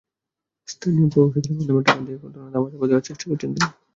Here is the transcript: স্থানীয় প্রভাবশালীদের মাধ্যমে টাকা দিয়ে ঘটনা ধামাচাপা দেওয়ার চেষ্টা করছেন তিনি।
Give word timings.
স্থানীয় 0.67 1.07
প্রভাবশালীদের 1.09 1.53
মাধ্যমে 1.53 1.87
টাকা 1.87 2.01
দিয়ে 2.05 2.21
ঘটনা 2.23 2.47
ধামাচাপা 2.53 2.85
দেওয়ার 2.87 3.07
চেষ্টা 3.07 3.25
করছেন 3.27 3.49
তিনি। 3.51 3.67